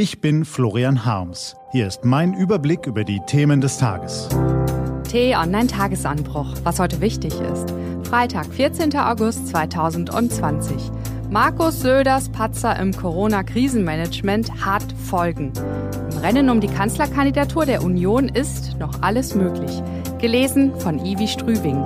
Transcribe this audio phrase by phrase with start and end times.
[0.00, 1.56] Ich bin Florian Harms.
[1.72, 4.28] Hier ist mein Überblick über die Themen des Tages.
[5.10, 7.74] T-Online-Tagesanbruch, was heute wichtig ist.
[8.04, 8.96] Freitag, 14.
[8.96, 10.92] August 2020.
[11.30, 15.52] Markus Söders Patzer im Corona-Krisenmanagement hat Folgen.
[16.12, 19.82] Im Rennen um die Kanzlerkandidatur der Union ist noch alles möglich.
[20.20, 21.82] Gelesen von Ivi Strüving.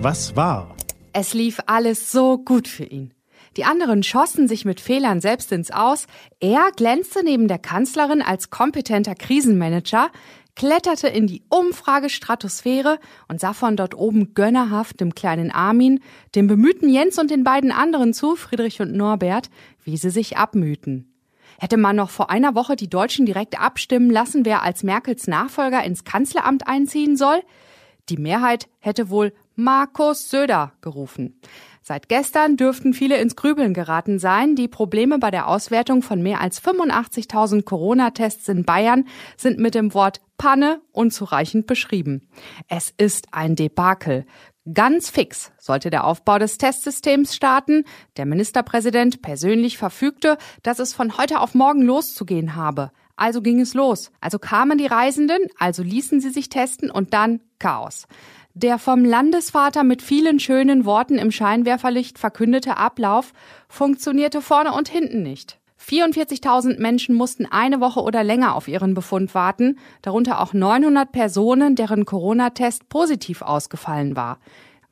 [0.00, 0.76] Was war?
[1.12, 3.12] Es lief alles so gut für ihn.
[3.56, 6.06] Die anderen schossen sich mit Fehlern selbst ins Aus.
[6.40, 10.10] Er glänzte neben der Kanzlerin als kompetenter Krisenmanager,
[10.56, 16.00] kletterte in die Umfragestratosphäre und sah von dort oben gönnerhaft dem kleinen Armin,
[16.34, 19.50] dem bemühten Jens und den beiden anderen zu, Friedrich und Norbert,
[19.84, 21.08] wie sie sich abmühten.
[21.58, 25.84] Hätte man noch vor einer Woche die Deutschen direkt abstimmen lassen, wer als Merkels Nachfolger
[25.84, 27.42] ins Kanzleramt einziehen soll?
[28.08, 31.40] Die Mehrheit hätte wohl Markus Söder gerufen.
[31.82, 34.54] Seit gestern dürften viele ins Grübeln geraten sein.
[34.54, 39.92] Die Probleme bei der Auswertung von mehr als 85.000 Corona-Tests in Bayern sind mit dem
[39.92, 42.28] Wort Panne unzureichend beschrieben.
[42.68, 44.26] Es ist ein Debakel.
[44.72, 47.84] Ganz fix sollte der Aufbau des Testsystems starten.
[48.16, 52.92] Der Ministerpräsident persönlich verfügte, dass es von heute auf morgen loszugehen habe.
[53.16, 54.12] Also ging es los.
[54.20, 58.06] Also kamen die Reisenden, also ließen sie sich testen und dann Chaos.
[58.54, 63.32] Der vom Landesvater mit vielen schönen Worten im Scheinwerferlicht verkündete Ablauf
[63.66, 65.58] funktionierte vorne und hinten nicht.
[65.80, 71.76] 44.000 Menschen mussten eine Woche oder länger auf ihren Befund warten, darunter auch 900 Personen,
[71.76, 74.38] deren Corona-Test positiv ausgefallen war.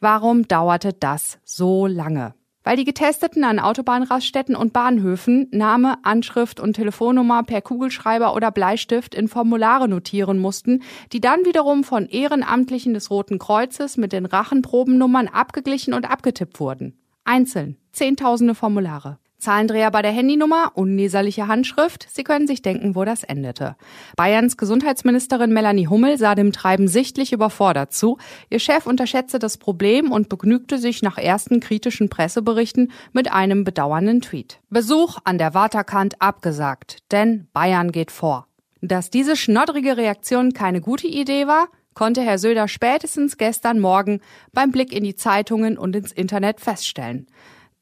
[0.01, 2.35] Warum dauerte das so lange?
[2.71, 9.13] Weil die Getesteten an Autobahnraststätten und Bahnhöfen Name, Anschrift und Telefonnummer per Kugelschreiber oder Bleistift
[9.13, 15.27] in Formulare notieren mussten, die dann wiederum von Ehrenamtlichen des Roten Kreuzes mit den Rachenprobennummern
[15.27, 16.97] abgeglichen und abgetippt wurden.
[17.25, 19.19] Einzeln, zehntausende Formulare.
[19.41, 22.07] Zahlendreher bei der Handynummer, unleserliche Handschrift.
[22.11, 23.77] Sie können sich denken, wo das endete.
[24.17, 28.19] Bayerns Gesundheitsministerin Melanie Hummel sah dem Treiben sichtlich überfordert zu.
[28.51, 34.21] Ihr Chef unterschätzte das Problem und begnügte sich nach ersten kritischen Presseberichten mit einem bedauernden
[34.21, 34.61] Tweet.
[34.71, 38.47] Besuch an der Waterkant abgesagt, denn Bayern geht vor.
[38.83, 44.21] Dass diese schnoddrige Reaktion keine gute Idee war, konnte Herr Söder spätestens gestern Morgen
[44.53, 47.27] beim Blick in die Zeitungen und ins Internet feststellen.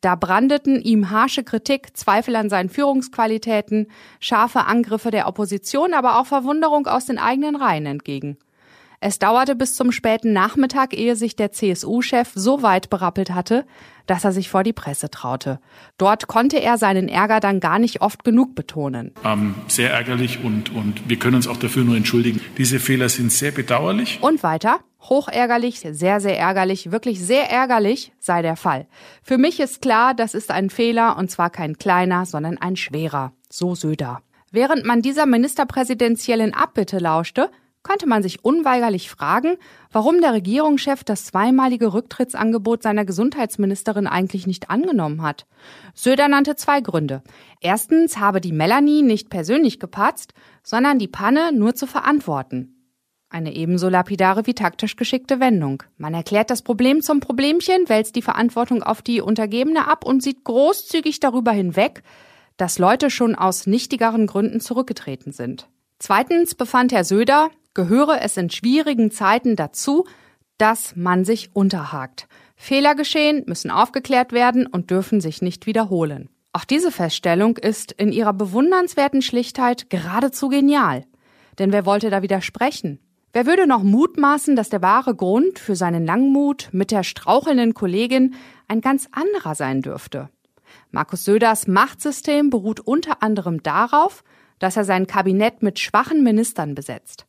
[0.00, 3.88] Da brandeten ihm harsche Kritik, Zweifel an seinen Führungsqualitäten,
[4.20, 8.38] scharfe Angriffe der Opposition, aber auch Verwunderung aus den eigenen Reihen entgegen.
[9.00, 13.64] Es dauerte bis zum späten Nachmittag, ehe sich der CSU-Chef so weit berappelt hatte,
[14.06, 15.60] dass er sich vor die Presse traute.
[15.98, 19.12] Dort konnte er seinen Ärger dann gar nicht oft genug betonen.
[19.24, 22.40] Ähm, sehr ärgerlich und, und wir können uns auch dafür nur entschuldigen.
[22.56, 24.18] Diese Fehler sind sehr bedauerlich.
[24.20, 24.80] Und weiter?
[25.00, 28.86] Hochärgerlich, sehr, sehr ärgerlich, wirklich sehr ärgerlich sei der Fall.
[29.22, 33.32] Für mich ist klar, das ist ein Fehler und zwar kein kleiner, sondern ein schwerer.
[33.48, 34.20] So Söder.
[34.50, 37.50] Während man dieser ministerpräsidentiellen Abbitte lauschte,
[37.82, 39.56] könnte man sich unweigerlich fragen,
[39.92, 45.46] warum der Regierungschef das zweimalige Rücktrittsangebot seiner Gesundheitsministerin eigentlich nicht angenommen hat.
[45.94, 47.22] Söder nannte zwei Gründe.
[47.60, 52.77] Erstens habe die Melanie nicht persönlich gepatzt, sondern die Panne nur zu verantworten.
[53.30, 55.82] Eine ebenso lapidare wie taktisch geschickte Wendung.
[55.98, 60.44] Man erklärt das Problem zum Problemchen, wälzt die Verantwortung auf die Untergebene ab und sieht
[60.44, 62.02] großzügig darüber hinweg,
[62.56, 65.68] dass Leute schon aus nichtigeren Gründen zurückgetreten sind.
[65.98, 70.06] Zweitens befand Herr Söder, gehöre es in schwierigen Zeiten dazu,
[70.56, 72.28] dass man sich unterhakt.
[72.56, 76.28] Fehler geschehen, müssen aufgeklärt werden und dürfen sich nicht wiederholen.
[76.52, 81.04] Auch diese Feststellung ist in ihrer bewundernswerten Schlichtheit geradezu genial.
[81.58, 82.98] Denn wer wollte da widersprechen?
[83.32, 88.34] Wer würde noch mutmaßen, dass der wahre Grund für seinen Langmut mit der strauchelnden Kollegin
[88.68, 90.30] ein ganz anderer sein dürfte?
[90.90, 94.24] Markus Söders Machtsystem beruht unter anderem darauf,
[94.58, 97.26] dass er sein Kabinett mit schwachen Ministern besetzt.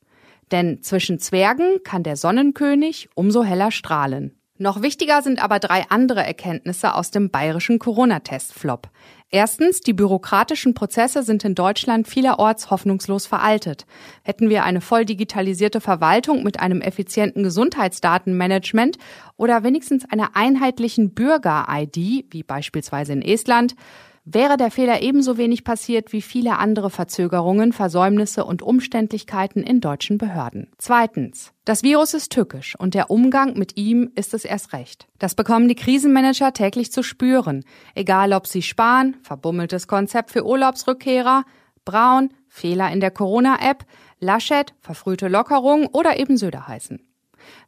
[0.51, 4.38] Denn zwischen Zwergen kann der Sonnenkönig umso heller strahlen.
[4.61, 8.89] Noch wichtiger sind aber drei andere Erkenntnisse aus dem bayerischen Corona-Test-Flop.
[9.31, 13.85] Erstens, die bürokratischen Prozesse sind in Deutschland vielerorts hoffnungslos veraltet.
[14.21, 18.97] Hätten wir eine voll digitalisierte Verwaltung mit einem effizienten Gesundheitsdatenmanagement
[19.37, 23.75] oder wenigstens einer einheitlichen Bürger-ID, wie beispielsweise in Estland,
[24.25, 30.17] wäre der Fehler ebenso wenig passiert wie viele andere Verzögerungen, Versäumnisse und Umständlichkeiten in deutschen
[30.17, 30.71] Behörden.
[30.77, 31.51] Zweitens.
[31.65, 35.07] Das Virus ist tückisch und der Umgang mit ihm ist es erst recht.
[35.19, 37.63] Das bekommen die Krisenmanager täglich zu spüren.
[37.93, 41.43] Egal ob sie sparen, verbummeltes Konzept für Urlaubsrückkehrer,
[41.85, 43.85] Braun, Fehler in der Corona-App,
[44.19, 46.99] Laschet, verfrühte Lockerung oder eben Söder heißen.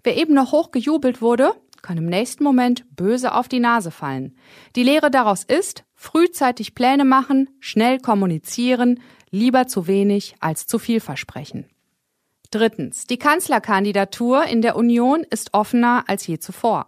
[0.04, 4.36] Wer eben noch hoch gejubelt wurde, kann im nächsten Moment böse auf die Nase fallen.
[4.76, 9.00] Die Lehre daraus ist, frühzeitig Pläne machen, schnell kommunizieren,
[9.30, 11.66] lieber zu wenig als zu viel versprechen.
[12.52, 13.08] Drittens.
[13.08, 16.88] Die Kanzlerkandidatur in der Union ist offener als je zuvor.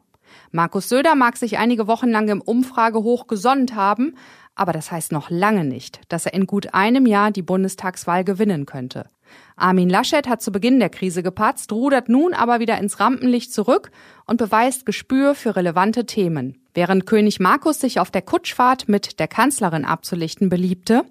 [0.51, 4.15] Markus Söder mag sich einige Wochen lang im Umfragehoch gesonnt haben,
[4.55, 8.65] aber das heißt noch lange nicht, dass er in gut einem Jahr die Bundestagswahl gewinnen
[8.65, 9.07] könnte.
[9.55, 13.91] Armin Laschet hat zu Beginn der Krise gepatzt, rudert nun aber wieder ins Rampenlicht zurück
[14.25, 16.61] und beweist Gespür für relevante Themen.
[16.73, 21.03] Während König Markus sich auf der Kutschfahrt mit der Kanzlerin abzulichten beliebte,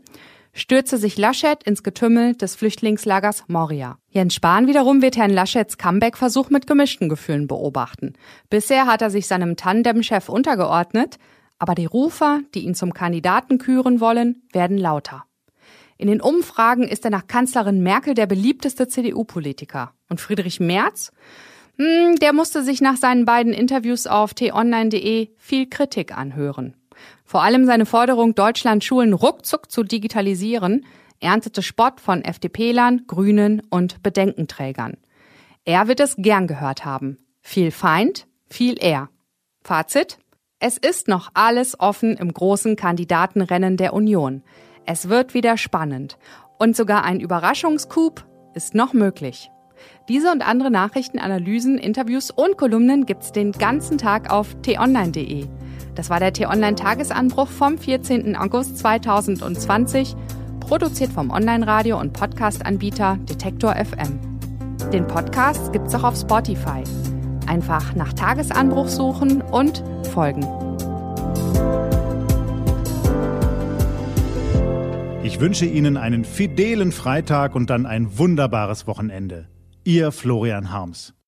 [0.53, 3.97] stürzte sich Laschet ins Getümmel des Flüchtlingslagers Moria.
[4.11, 8.15] Jens Spahn wiederum wird Herrn Laschets Comeback-Versuch mit gemischten Gefühlen beobachten.
[8.50, 11.19] Bisher hat er sich seinem Tandem-Chef untergeordnet,
[11.62, 15.26] aber die Rufer, die ihn zum Kandidaten küren wollen, werden lauter.
[15.97, 19.94] In den Umfragen ist er nach Kanzlerin Merkel der beliebteste CDU-Politiker.
[20.09, 21.12] Und Friedrich Merz?
[21.79, 26.75] Hm, der musste sich nach seinen beiden Interviews auf t-online.de viel Kritik anhören.
[27.25, 30.85] Vor allem seine Forderung, Deutschland Schulen ruckzuck zu digitalisieren,
[31.20, 34.97] erntete Spott von FDP-Lern, Grünen und Bedenkenträgern.
[35.64, 37.19] Er wird es gern gehört haben.
[37.41, 39.11] Viel Feind, viel er.
[39.62, 40.19] Fazit?
[40.64, 44.44] Es ist noch alles offen im großen Kandidatenrennen der Union.
[44.87, 46.19] Es wird wieder spannend.
[46.56, 48.25] Und sogar ein Überraschungscoup
[48.55, 49.50] ist noch möglich.
[50.09, 55.49] Diese und andere Nachrichten, Analysen, Interviews und Kolumnen gibt's den ganzen Tag auf t-online.de.
[55.97, 58.37] Das war der T-Online-Tagesanbruch vom 14.
[58.37, 60.14] August 2020,
[60.61, 64.20] produziert vom Online-Radio- und Podcast-Anbieter Detektor FM.
[64.93, 66.85] Den Podcast gibt's auch auf Spotify.
[67.52, 69.84] Einfach nach Tagesanbruch suchen und
[70.14, 70.40] folgen.
[75.22, 79.49] Ich wünsche Ihnen einen fidelen Freitag und dann ein wunderbares Wochenende.
[79.84, 81.12] Ihr Florian Harms.